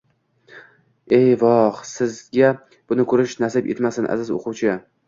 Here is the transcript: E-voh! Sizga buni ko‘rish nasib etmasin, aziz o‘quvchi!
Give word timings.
E-voh! 1.17 1.77
Sizga 1.91 2.51
buni 2.71 3.09
ko‘rish 3.13 3.41
nasib 3.47 3.73
etmasin, 3.77 4.15
aziz 4.17 4.37
o‘quvchi! 4.41 4.81